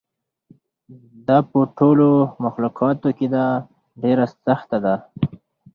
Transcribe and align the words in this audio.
دا 1.27 1.37
په 1.49 1.59
ټولو 1.77 2.07
مخلوقاتو 2.45 3.07
ده 3.33 3.45
ډېره 4.01 4.25
سخته 4.45 4.77
ده. 4.85 4.95